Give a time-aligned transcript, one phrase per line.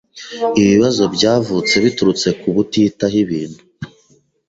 [0.59, 3.61] Ibi bibazo byavutse biturutse kubutitaho ibintu.